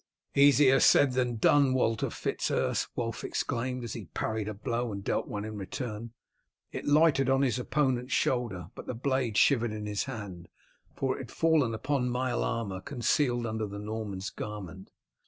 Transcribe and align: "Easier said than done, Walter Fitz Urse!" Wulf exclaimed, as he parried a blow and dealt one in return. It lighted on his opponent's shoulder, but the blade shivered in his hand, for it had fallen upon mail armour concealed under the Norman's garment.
"Easier 0.33 0.79
said 0.79 1.11
than 1.11 1.35
done, 1.35 1.75
Walter 1.75 2.09
Fitz 2.09 2.49
Urse!" 2.49 2.87
Wulf 2.95 3.23
exclaimed, 3.23 3.83
as 3.83 3.93
he 3.93 4.05
parried 4.15 4.47
a 4.47 4.53
blow 4.55 4.91
and 4.91 5.03
dealt 5.03 5.27
one 5.27 5.45
in 5.45 5.57
return. 5.59 6.11
It 6.71 6.85
lighted 6.87 7.29
on 7.29 7.43
his 7.43 7.59
opponent's 7.59 8.11
shoulder, 8.11 8.71
but 8.73 8.87
the 8.87 8.95
blade 8.95 9.37
shivered 9.37 9.71
in 9.71 9.85
his 9.85 10.05
hand, 10.05 10.47
for 10.95 11.19
it 11.19 11.29
had 11.29 11.37
fallen 11.37 11.75
upon 11.75 12.11
mail 12.11 12.43
armour 12.43 12.81
concealed 12.81 13.45
under 13.45 13.67
the 13.67 13.77
Norman's 13.77 14.31
garment. 14.31 14.89